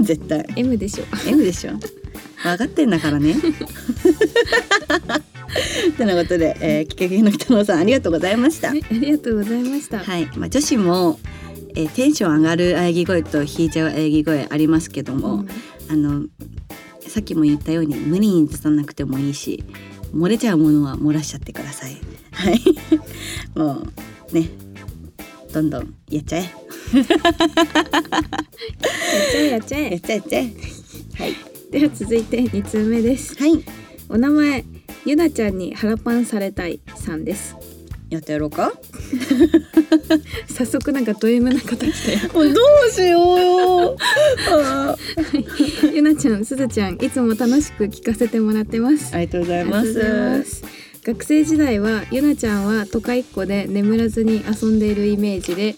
[0.00, 0.46] 絶対。
[0.56, 1.04] M でしょ。
[1.28, 1.72] M でしょ？
[2.42, 3.36] 分かってんだからね。
[5.98, 8.70] てなことで、えー、キケキの北野さんありがとうございました。
[8.70, 9.98] はい、ありがとうございました。
[9.98, 11.20] はい、まあ女子も、
[11.76, 15.48] えーテンション上がる喘ぎ声と引いちゃう喘ぎ声ありますけども、うん。
[15.90, 16.24] あの
[17.06, 19.62] さっきも言ったように無理に出さなくてもいいし、
[20.12, 21.96] 漏れちゃうものは漏らしちゃってください。
[22.32, 22.60] はい、
[23.58, 23.86] も
[24.30, 24.48] うね、
[25.52, 26.52] どんどんやっちゃえ、やっ
[29.30, 29.90] ちゃえやっちゃえ。
[29.90, 30.42] やっちゃえやっちゃえ。
[31.14, 31.36] はい、
[31.70, 33.34] では続いて二通目です。
[33.36, 33.64] はい、
[34.08, 34.64] お名前
[35.04, 37.56] ゆなちゃんに腹パンされたいさんです。
[38.10, 38.72] やってやろうか。
[40.48, 42.32] 早速なんかド M な方来たよ。
[42.32, 43.96] もうどうしようよ。
[45.92, 49.14] ゆなちゃん、すずちゃん、いつも楽しく聞かせてもらってます。
[49.14, 50.81] ありがとうございます。
[51.04, 55.72] 学生時代はゆなちゃんは都会っ子で眠らずに遊んでいるイメージで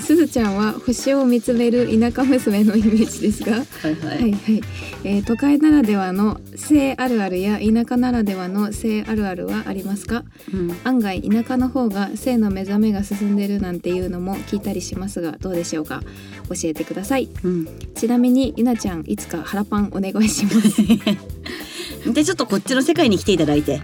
[0.00, 3.52] すずちゃんは星を見つめる田舎娘のイメージですが。
[3.58, 4.08] はいは。
[4.08, 4.60] はいいはい、
[5.04, 10.24] えー都会ならではの性あるあるや田舎ならではの性あるあるはありますか？
[10.52, 10.76] うん。
[10.82, 16.02] 案外田舎の方が性の目覚めが進んでるなんていうのも聞いたりしますがどうでしょうか？
[16.48, 17.28] 教えてください。
[17.44, 17.68] うん。
[17.94, 20.82] ちなみにゆなちゃんいつか腹パンお願いします
[22.06, 23.80] でちょっとこっちの世界に来ていただいて、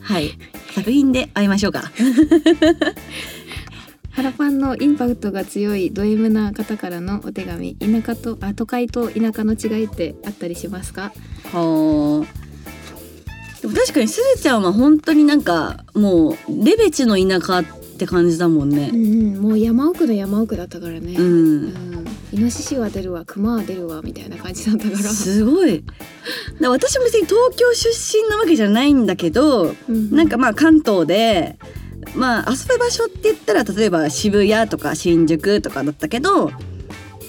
[0.00, 0.32] はい、
[0.74, 1.90] 作品で会いましょうか。
[4.10, 11.12] 腹パンのインパクトが強いド M な方からのお手紙田舎とあ都会と田舎の違いってあったりしますか？
[11.52, 12.42] はあ。
[13.62, 17.62] でも確かにすずちゃんは本当になんかもうレベチの田舎
[18.02, 18.96] って感じだもんねう。
[18.96, 21.74] ん、もう山奥の山奥だったからね、ううんん。
[22.32, 25.84] イノシシは出るわ熊は出るわみたいな感じだったからすごい。
[26.60, 31.58] だ私も別に東京出身なわけじゃないんだけど、うんなんかまあ関東で。
[32.16, 36.50] まあ遊ぶ場所って言ったら例えば渋谷とか新宿とかだったけど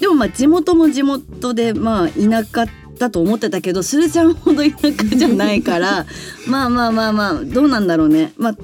[0.00, 2.66] でもまあ地元も地元でまあ田舎
[2.98, 6.06] だと思ってたけどすずちゃんほど田舎じゃないから
[6.48, 8.56] まあまあまあまあどうなんだろうねまあ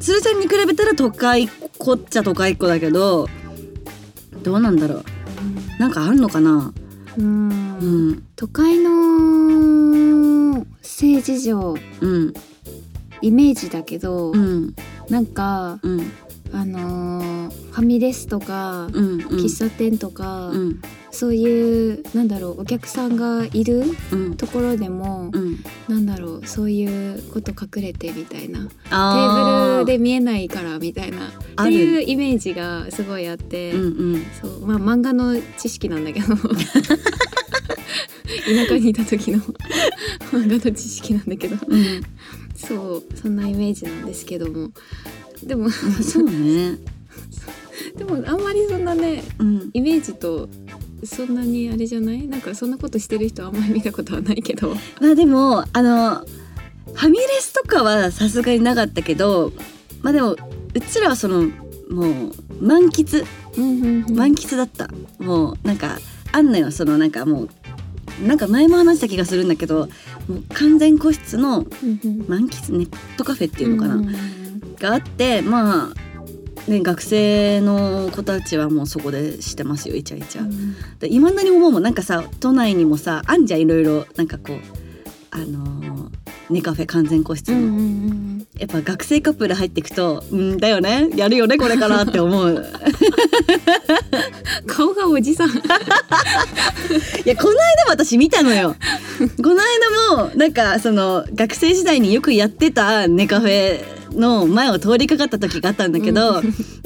[0.00, 3.28] すずちゃんに比べたら都会っ子っちゃ都会っ子だけど
[4.42, 5.04] どうなんだろう。
[5.78, 6.72] なんかあるのかな。
[7.16, 7.48] うん。
[7.78, 8.22] うん。
[8.36, 12.34] 都会の性事情うん。
[13.22, 14.74] イメージだけど、うん。
[15.08, 16.12] なんかうん
[16.54, 19.18] あのーファミレスとか、うんうん。
[19.26, 20.80] 喫茶店とか、うん。
[21.10, 24.36] そういうなんだろうお客さんがいるうん。
[24.36, 25.56] ところでも、うん。
[25.88, 28.60] なんだろうそういうこと隠れてみたいな。
[28.60, 31.28] テーあブルで見えないからみたいな。
[31.28, 31.30] っ
[31.66, 33.82] ていうイメージがすごいあって、うん
[34.14, 34.26] うん。
[34.40, 34.64] そう。
[34.66, 36.36] まあ漫画の知識なんだけど。
[38.44, 39.38] 田舎にいた時の
[40.32, 41.56] 漫画の知識なんだけど。
[41.66, 42.02] うん。
[42.54, 43.02] そう。
[43.20, 44.70] そんなイメージなんですけども
[45.46, 45.68] でも
[46.02, 46.78] そうね。
[47.96, 49.70] でもあんまりそんなねうん。
[49.72, 50.48] イメージと
[51.04, 52.26] そんなにあれじゃない？
[52.26, 54.74] なんかそんなことしてる人あんまり見たことはないけど。
[55.00, 59.52] まあでもあのファミレスとかはさすがになかったけど
[60.02, 60.38] まあでもう
[60.80, 61.42] ちらはその
[61.90, 63.24] もう満喫。
[63.56, 66.00] 満喫だった、もうなんか
[66.32, 67.48] あんのよそのなんかもう
[68.26, 69.88] なんか前も話した気がするんだけど
[70.26, 71.64] もう完全個室の
[72.26, 74.02] 満喫ネットカフェっていうのかな、
[74.78, 80.98] があってまあね学生の子たちはもうそこでしてますよイチャイチャ。
[80.98, 84.58] でいまだに思うもんなんかさ都内にもさあんじゃんいろいろなんかこう
[85.30, 92.66] あのーネカフェ完全個室の、やっぱ学生カップル入っていくと「うんだよねやるよねこれから」って思う。
[94.66, 95.48] 顔がおじさん。
[95.50, 95.52] い
[97.24, 98.76] やこの間も私見たのよ。
[99.42, 99.56] この
[100.16, 103.82] 間もなんかその学生時代によくやってたネカフェ
[104.14, 106.44] の前を通りかかった時があったんだけど、なん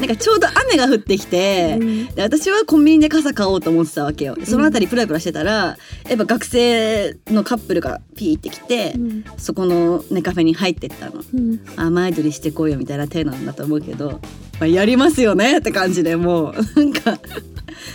[0.08, 1.78] かちょうど雨が降ってきて、
[2.14, 4.34] で私はコンビニで傘買おうと思ってたわけよ。
[4.34, 9.24] でそのあたりプラプラしてたらやっぱ学生のカップルがピーって来て、うん。
[9.36, 11.22] そこのねカフェに入ってったの。
[11.34, 11.60] うん。
[11.76, 14.20] あ前撮りしてこいよみたいな手なんだと思うけど、
[14.60, 17.18] まあ、やりますよねって感じでもうなんか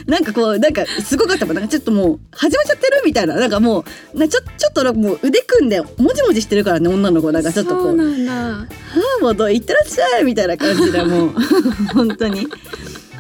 [0.06, 8.68] なんかこうなんかすごかったもんなんかちょっともう始まっちゃってるみたいななんかもうなちょちょっともう腕組んでもじもじしてるからね女の子なんかちょっとこそううなんだあ
[9.20, 11.30] あもうどういってらっしゃいみたいな感じでもう
[11.94, 12.48] 本当に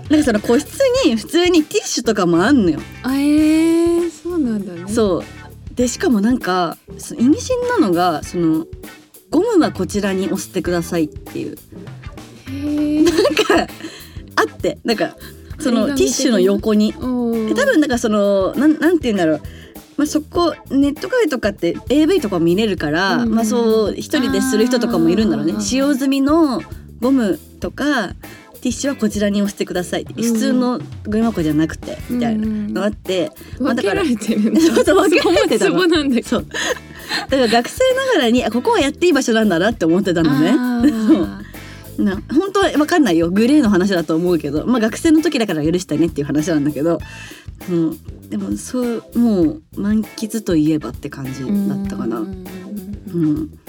[0.09, 2.79] なんかその個室に普通にティッシュとかもあんのよ。
[3.03, 4.73] あえー、そうなんだ。
[4.73, 5.23] ねそう。
[5.75, 6.77] でしかもなんか
[7.17, 8.65] 意味深なのがその
[9.31, 11.57] ゴムはこちらに押してくださいっていう。
[13.03, 13.73] なんか
[14.35, 15.15] あってなんか
[15.59, 16.91] そのティッシュの横に。
[16.91, 19.41] で多分なんかそのなんなんて言うんだろう。
[19.95, 25.59] まあ、そこネットカフェとかって AV とかも見れるから、うんまあそう一人でする人とかもいるんだろうね。
[25.59, 26.61] 使用済みの
[26.99, 28.13] ゴムとか
[28.63, 30.05] ティッシュはこちらに押してください。
[30.05, 35.85] 普通のゴミ箱じゃなくてみたいなのがあって、まあ分けられてるんだ そ分けられてたの。
[35.85, 36.45] なんだそう。
[37.29, 40.55] だから学生ながらにあここはやっていい場所なんだなって思ってたのね。
[41.97, 43.29] ねな本当は分かんないよ。
[43.29, 46.99] グレーの話だと思うけど、まあ、学生の時だから許したねっていう話なんだけど、
[47.69, 52.19] うん、でもそうもう満喫といえばって感じだったかな。
[52.19, 53.59] うん。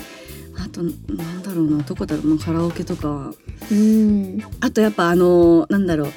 [0.56, 1.82] あとなんだろうな。
[1.82, 3.32] どこだろう、まあ、カラオケとか。
[3.70, 4.42] うん。
[4.60, 6.12] あとやっぱあのなんだろう。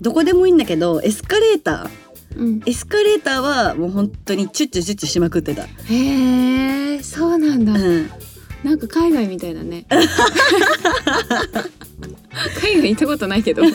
[0.00, 2.38] どこでもいいんだけどエスカレーター。
[2.38, 2.60] うん。
[2.66, 5.64] エスカレーターはもう本当にチュッチュチュッチュしまくってた。
[5.64, 8.10] へえそうなんだ、うん
[8.62, 9.84] なんか海外みたいだね。
[12.60, 13.62] 海外行ったことないけど。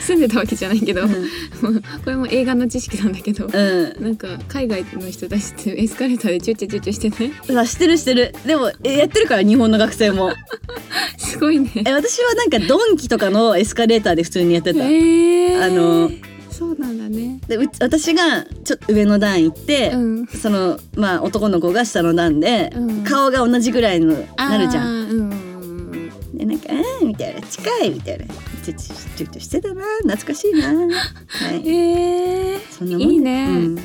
[0.00, 1.10] 住んでたわけじゃないけど、こ
[2.06, 4.02] れも映画の知識なんだけど、うん。
[4.02, 7.32] なんか海外の人たちってエスカレーターでチュッチュチュッチュしてない？
[7.48, 8.34] うん、あしてるしてる。
[8.46, 10.32] でもえやってるから日本の学生も。
[11.18, 11.70] すごいね。
[11.86, 15.62] え私はなんかドンキとかのエスカレーターで普通にやってた、へー。
[15.64, 16.10] あの
[16.60, 17.40] そうなんだね。
[17.48, 20.26] でうち私がちょっと上の段行って、うん。
[20.26, 23.02] そのまあ男の子が下の段で、うん。
[23.02, 25.08] 顔が同じぐらいのなるじゃん。
[25.08, 26.36] んうん。
[26.36, 26.66] でなんか
[27.00, 28.26] 「あーみたいな「近い」みたいな
[28.62, 29.82] 「ちょちょちょちょしてたな。
[30.02, 31.66] 懐かしいな」はい。
[31.66, 33.10] へ えそんなもん？
[33.10, 33.46] いいね。
[33.48, 33.78] うん。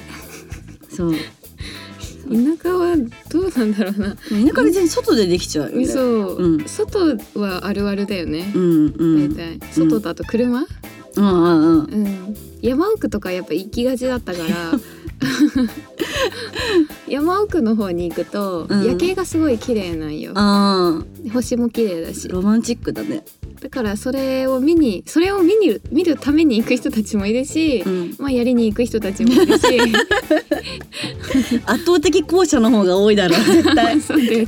[0.94, 1.14] そう。
[1.14, 2.98] 田舎は
[3.30, 4.16] どうなんだろうな。
[4.16, 5.84] 田舎別に外でできちゃうよね。
[5.86, 6.02] 嘘、
[6.36, 6.58] う。
[6.58, 6.66] ん。
[6.68, 8.52] 外はあるあるだよね。
[8.54, 9.30] う、んうん。
[9.34, 9.60] 大体。
[9.72, 10.68] 外だと車、うん
[11.16, 14.48] うんうんうん、山奥とかやっぱ行きがちだったから
[17.08, 18.84] 山奥の方に行くと、うん。
[18.84, 20.34] 夜景がすごい綺麗なんよ。
[20.36, 21.02] あ
[21.34, 22.28] 星も綺麗だし。
[22.28, 23.24] ーロマンチックだね。
[23.62, 28.16] だからそれを見にそれを見に見るために行く人たちもいるし、うん。
[28.20, 29.64] まあやりに行く人たちもいるし。
[31.66, 34.00] 圧倒的後者の方が多いだろう絶対。
[34.02, 34.48] そうだよね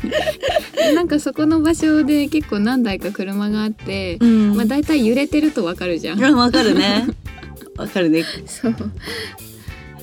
[0.96, 4.56] なんかそこの場所で結構何台か車があって、うん。
[4.56, 6.24] まあ大体揺れてるとわかるじゃん。
[6.24, 7.08] うんわかるね。
[7.78, 8.26] わかるね。
[8.46, 8.76] そう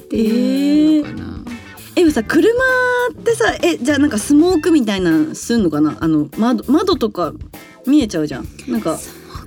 [0.04, 1.02] っていう。
[1.02, 1.44] のかな。
[1.96, 2.50] えでもさ車
[3.12, 5.96] ってさえじゃあなんかスモークみたいなのすんのかな？
[6.00, 7.32] あの窓窓とか
[7.86, 8.48] 見えちゃうじゃん。
[8.68, 8.98] なんか。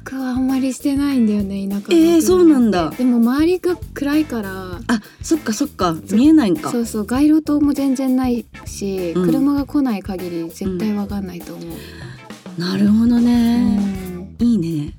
[0.05, 2.91] 僕はあんまりしてないんだよね田舎のえーそうなんだ。
[2.91, 4.79] でも周りが暗いから。
[4.87, 5.97] あそっかそっか。
[6.11, 6.71] 見えないんか。
[6.71, 9.25] そうそう街路灯も全然ないし、うん。
[9.25, 14.35] 車が来ない限り絶対わかんないと思う、なるほどうね、ん。
[14.39, 14.93] いいね。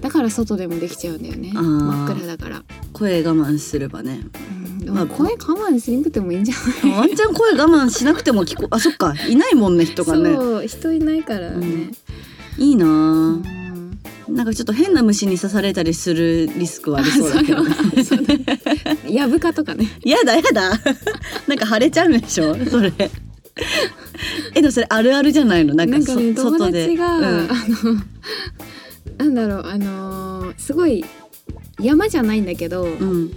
[0.00, 1.52] だから外でもできちゃうんだよね。
[1.52, 2.62] 真っ暗だから、
[2.94, 4.20] 声我慢すればね
[4.92, 6.54] まあも声我慢しなくてもいいんじゃ
[6.86, 6.98] ない？
[7.00, 10.34] ワンちゃん声我慢しなくても聞こ あそっかいないもんね人がね。
[10.34, 11.90] そう人いないからね、
[12.58, 12.88] いいなう
[13.38, 13.42] ん。
[14.28, 17.74] あなんかちょっと変な虫に刺されたりするリスクはありそうだけどね。
[19.08, 19.88] やぶかとかね。
[20.04, 20.70] やだやだ。
[21.46, 22.92] なんか腫れちゃうんでしょそれ。
[24.54, 25.74] えでもそれあるあるじゃないの？
[25.74, 26.84] なんかね友外で。
[26.86, 27.24] 達が、うん。
[27.24, 27.94] あの
[29.18, 31.04] なんだろうあのーすごい
[31.80, 33.30] 山じゃないんだけど、うん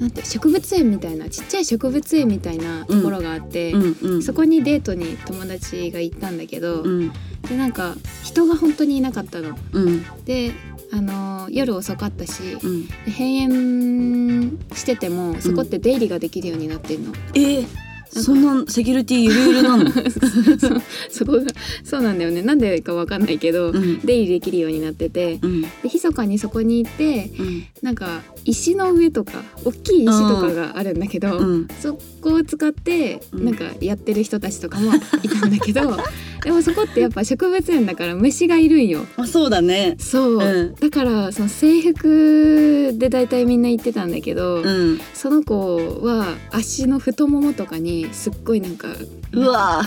[0.00, 7.12] なんて植物園みたいなちっちゃい植物園みたいなところがあって、うんうんそこにデートに友達が行ったんだけど、うん
[7.48, 9.56] でなんか人が本当にいなかったの。
[9.72, 10.52] うんで
[10.90, 17.12] あのー夜遅かったしうんで閉園しててもそこって出入りができるようになってんの。
[17.34, 17.66] えー
[18.10, 19.90] そんなセキュリティゆるゆるなの？
[21.10, 21.42] そこが
[21.84, 22.42] そうなんだよね。
[22.42, 24.00] なんでかわかんないけど、うん。
[24.00, 25.62] 出入りできるようになっててうん。
[25.62, 27.64] で密かにそこに行ってうん。
[27.82, 31.68] なんか石の上とか大きい石とかがあるんだけど、うん。
[31.80, 33.44] そこを使ってうん。
[33.44, 34.92] なんかやってる人たちとかも
[35.22, 35.96] いたんだけど、
[36.44, 39.04] でもそこってやっぱ植物園だから虫がいるんよ。
[39.16, 39.96] あそうだね。
[39.98, 40.74] そう、うん。
[40.74, 45.00] だからその制服で大体みんな行ってたんだけど、うん。
[45.14, 48.88] その子は足の太ももとかにすっごいなんか
[49.32, 49.82] うわ。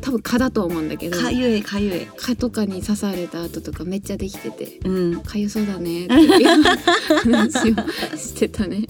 [0.00, 2.06] 多分蚊だと思うんだけどかゆいかゆい。
[2.16, 5.20] 蚊とかに刺された後とかめっちゃできててうん。
[5.22, 6.62] かゆそうだねっていう
[7.22, 7.74] 話を
[8.16, 8.82] してたね。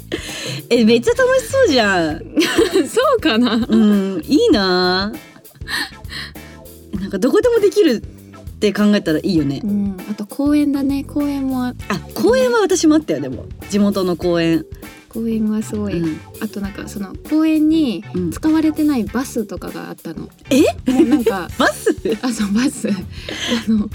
[0.71, 2.19] えめっちゃ楽しそうじゃん。
[2.89, 3.67] そうかな？
[3.69, 5.13] うんいいな。
[7.01, 9.61] なんかどこでもできるって考えたらいいよね。
[9.63, 11.05] うんあと公園だね。
[11.05, 13.45] 公園もああ公園は私もあったよでも。
[13.71, 14.65] 地元の公園
[15.13, 16.21] 公園はすごい、うん。
[16.41, 18.31] あとなんかその公園にうん。
[18.31, 20.63] 使われてないバスとかがあったの、え？
[20.91, 21.91] もうなんか バス？
[22.23, 22.89] あそうバス。
[22.89, 22.93] あ
[23.71, 23.89] の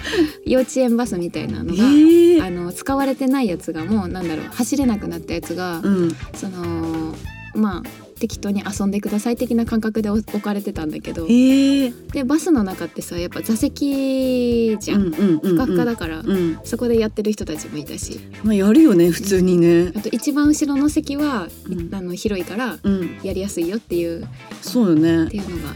[0.45, 2.47] 幼稚園バスみたいなのえが、ー。
[2.47, 6.15] あの使われてないやつがもうなんだろう走れなくなったやつが、うん。
[6.33, 7.15] その
[7.57, 7.83] まあ
[8.19, 11.25] 適当に遊んでください的な感覚で置かれてたんだけど。
[11.25, 11.29] え。
[11.29, 16.59] ー、でバスの中ってさやっぱ座席じゃん、うんうんうんふかふかだから、うん。
[16.63, 18.19] そこでやってる人たちもいたし。
[18.43, 19.91] まあやるよね普通にね。
[19.95, 21.93] あと一番後ろの席は、うん。
[21.93, 23.19] あの広いからうん。
[23.23, 24.23] やりやすいよっていう。
[24.23, 24.27] っ
[24.61, 25.29] そうよね。
[25.29, 25.75] ていうのがあっ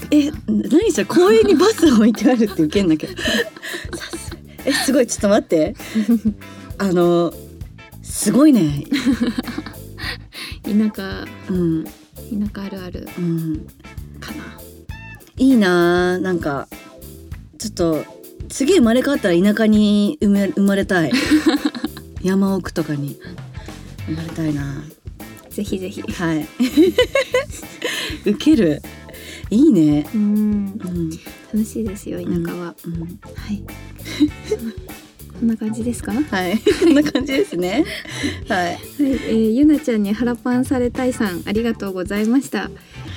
[0.00, 0.36] たかえな。
[0.46, 3.06] 何それ公園にバス置いてあるってウケんだけ？
[3.06, 3.14] ど
[4.66, 5.74] えすごいちょっと待って。
[6.78, 7.32] あの
[8.02, 8.84] すごいね
[10.64, 11.84] 田舎うん。
[11.84, 11.90] 田
[12.54, 13.66] 舎あるあるうん。
[14.20, 14.60] かな。
[15.36, 16.68] いいなあなんか
[17.58, 18.04] ちょっと
[18.48, 21.12] 次生まれ変わったら田舎に生め生まれたい。
[22.22, 23.18] 山奥とかに。
[24.06, 24.84] 生まれたいな。
[25.50, 26.02] ぜひぜひ。
[26.02, 26.46] はい。
[28.26, 28.82] ウケる。
[29.50, 30.06] いいね。
[30.14, 30.20] うん。
[30.22, 31.10] うん。
[31.52, 32.74] 楽しいですよ田舎は。
[32.84, 33.00] うん。
[33.00, 33.06] は
[33.52, 33.62] い。
[35.40, 36.12] こんな感じですか？
[36.12, 37.84] ははい こんな感じですね
[38.46, 42.64] はいい、えー、ゆなちゃんに腹パンされたいさんありがとうございました。
[42.64, 42.68] は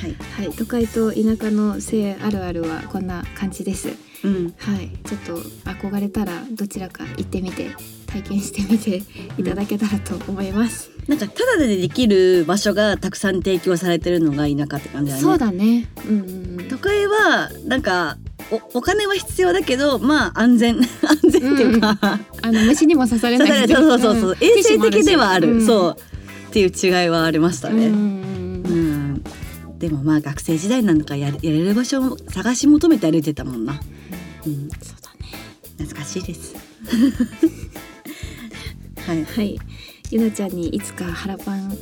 [0.07, 3.89] いはい、都会と田舎の性あるあるはこんな感じです。
[4.23, 5.37] うんはい、ちょっと
[5.69, 7.69] 憧れたらどちらか行ってみて
[8.07, 9.01] 体験してみて
[9.37, 10.91] いただけたらと思います。
[11.07, 15.89] なんかただでできる場所がたくさん提供されてるのが田舎って感じだねそうだね。
[16.07, 16.67] うんうんうん。
[16.69, 18.17] 都会はなんか
[18.51, 20.89] おお金は必要だけどまあ安全 安
[21.29, 21.97] 全っていうか、
[22.41, 23.73] あの虫にも刺されないし。
[23.73, 25.97] そうそうそう、衛生的ではある、うそう
[26.49, 27.87] っていう違いはありましたうんうんね。
[27.87, 27.97] うんう。
[29.75, 33.79] ん、でもまあ学生時代なんかやれやれる場所を探し求めて歩いてたもんな。
[34.45, 35.31] うん、そうだね。
[35.77, 36.53] 懐かしいです。
[39.07, 39.25] はい。
[39.25, 39.59] はい。
[40.11, 41.75] ゆなちゃんにいつか腹パン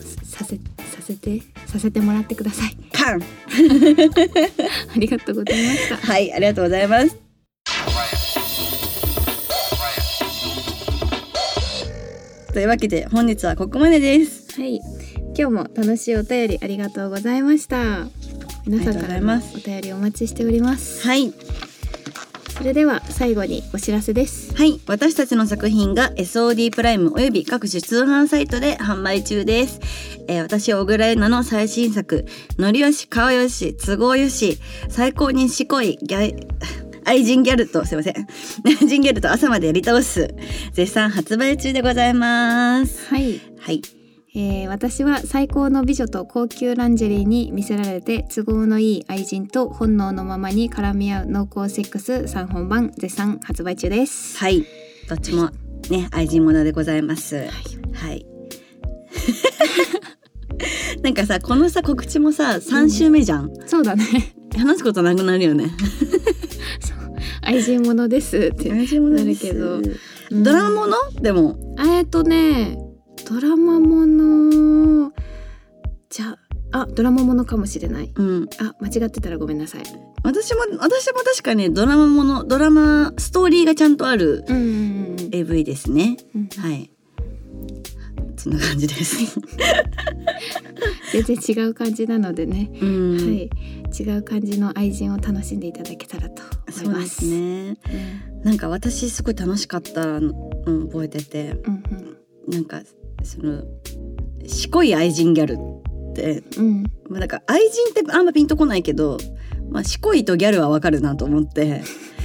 [0.43, 2.75] させさせてさせてもらってください。
[2.91, 3.21] カン。
[4.95, 5.97] ありがとうございました。
[5.97, 7.17] はい、ありがとうございます。
[12.53, 14.59] というわけで本日はここまでです。
[14.59, 14.81] はい。
[15.37, 18.07] 今日も楽しいお便りありがとうございました。
[18.65, 21.07] 皆さんからお便りお待ちしております。
[21.07, 21.33] はい。
[22.61, 24.55] それでは最後にお知らせです。
[24.55, 29.79] はい、私たちの作品が SOD プライムおよび各種通販サイトで販売中です。
[30.27, 32.27] えー私小倉優奈の最新作
[32.59, 36.47] 「のりよし顔よし都合よし最高にしこいギャイ
[37.03, 38.27] 愛人ギャルとすいません
[38.63, 40.31] 愛人ギャルと朝までやり倒す
[40.71, 43.07] 絶賛発売中でございます。
[43.09, 43.41] はい。
[43.59, 43.81] はい、
[44.33, 54.37] えー私は最高の美女と高級ランジェリーに見せられて都合のいい愛人と本能のままに絡み合う濃厚セックス3本版絶賛発売中です。
[54.37, 54.65] はい、
[55.09, 55.49] どっちも
[55.89, 57.49] ね愛人ものでございます。
[57.93, 58.25] はい。
[61.03, 64.05] なんかさこのさ告知もさ3週目じゃん、そうだね。
[64.57, 65.71] 話すことなくなるよね。
[67.43, 68.71] 愛人ものですって。
[68.71, 69.81] 愛人ものなるけど
[70.31, 70.95] ドラマもの？
[71.21, 72.77] でもえっとね
[73.27, 75.11] ドラマもの
[76.09, 76.37] じゃ
[76.73, 78.11] あドラマものかもしれない。
[78.15, 78.49] うん。
[78.59, 79.83] あ間違ってたらごめんなさい。
[80.23, 84.65] 私も私も確かにドラマものドラマストーリーがちゃんとあるうんうんう
[85.23, 86.17] ん AV ですね。
[86.35, 86.47] うん。
[86.61, 86.89] はい。
[88.37, 89.39] そんな感じです。
[91.11, 92.71] 全然違う感じなのでね。
[92.81, 93.49] うん、はい。
[93.99, 96.99] 違う感じの愛人を楽しんでいただけたらと思そいうま。
[96.99, 97.77] ですすね
[98.43, 100.33] なんか私すごい楽しかったの
[100.87, 101.57] 覚えてて。
[101.65, 102.17] うん。
[102.47, 102.81] なんか
[103.23, 103.63] その
[104.47, 106.67] しこい愛人ギャルってうん。
[106.67, 106.83] うん。
[107.09, 109.17] まあなんか愛人ってあんまピンとこないけど、
[109.69, 111.83] まあ、しこいとギャルはわかるなと思って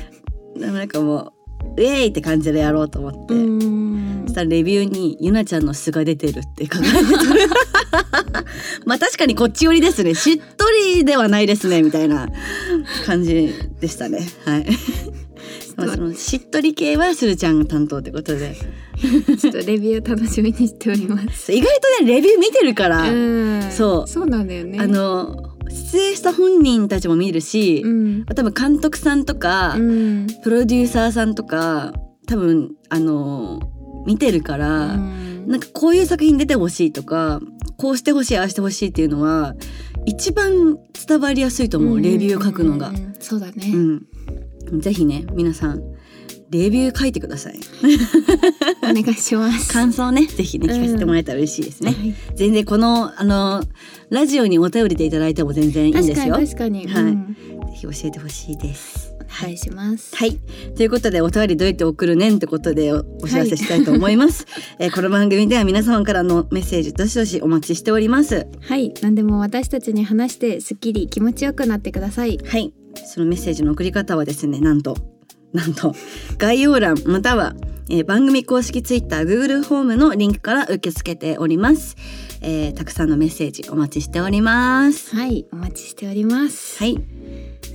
[0.57, 1.33] でもなんかもう
[1.73, 4.23] ウェーイって感じでやろうと思って、うん。
[4.27, 8.45] そしたらレビューにゆなちゃんの素が出てるって書かれてた
[8.87, 10.15] まあ確かにこっち寄りですね。
[10.15, 12.29] しっとりではないですねみたいな
[13.05, 14.27] 感じでしたね。
[14.45, 14.67] はい
[15.77, 18.57] まあそのしっとり系はするちゃんが担当ってことで。
[19.39, 21.53] ちょっとレビュー楽しみにしております。
[21.53, 21.69] 意外
[21.99, 23.63] とねレビュー見てるから、うん。
[23.71, 24.09] そう。
[24.09, 24.79] そうなんだよね。
[24.81, 28.25] あの出演した本人たちも見るし、うん。
[28.25, 30.27] 多分監督さんとか、うん。
[30.43, 31.93] プロデューサーさんとか
[32.27, 33.61] 多分あの
[34.07, 35.27] 見てるから、うん。
[35.47, 37.41] なんかこういう作品出てほしいとか
[37.77, 39.55] こうしてほしいああしてほしいっていうのは
[40.07, 42.93] 一番伝わりやすいと思う、レビュー書くのが。
[43.19, 44.07] そうだね、うん、
[44.73, 45.83] ぜひね皆さん
[46.51, 47.59] レビュー書いてください。
[48.83, 51.93] お願いします感想ねぜひね聞かせてもらえたら嬉しいですね。
[51.93, 53.63] はい全然このあの
[54.11, 56.37] ラジオにお便りでいただいても全然いいんですよ。
[56.37, 57.37] ぜ確かに、はいうん
[57.75, 59.15] ひ教えてほしいです。
[59.39, 60.39] お願いしますはい。
[60.77, 64.47] ということで、お便りどうやって送るねんってことでおお知らせしたいと思います。
[64.79, 68.47] えーこの番組では皆様からのメッセージどしどしお待ちしております。
[68.61, 72.73] はい何でも私たちに話してすっきり気持ちよくなってくださいはい。
[72.97, 74.97] そのメッセージの送り方はですね、なんと、
[75.53, 75.95] なんと、
[76.39, 77.55] 概要欄または、
[77.89, 81.97] えー番組公式ツイッタームのリンクから受け付けております。
[82.41, 85.15] えーたくさんのメッセージお待ちしております。
[85.15, 86.99] はいお待ちしております、はい。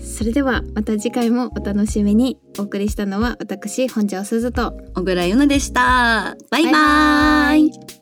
[0.03, 6.36] それではまた次回もお楽しみにお送りしたのは私本庄すずと小倉優奈でした。
[6.49, 8.00] バイババイバイイ